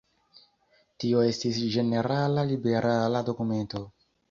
Tio 1.03 1.21
estis 1.33 1.59
ĝenerala 1.77 2.47
liberala 2.55 3.25
dokumento. 3.31 3.87